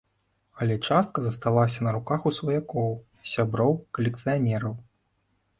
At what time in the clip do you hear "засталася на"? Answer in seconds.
1.25-1.93